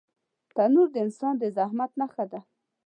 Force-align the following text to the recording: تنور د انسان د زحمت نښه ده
تنور 0.55 0.87
د 0.91 0.95
انسان 1.05 1.33
د 1.37 1.43
زحمت 1.55 1.91
نښه 1.99 2.25
ده 2.31 2.39